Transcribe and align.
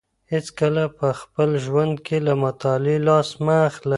هېڅکله 0.33 0.83
په 0.97 1.07
خپل 1.21 1.49
ژوند 1.65 1.95
کي 2.05 2.17
له 2.27 2.33
مطالعې 2.43 2.97
لاس 3.07 3.29
مه 3.45 3.55
اخلئ. 3.69 3.89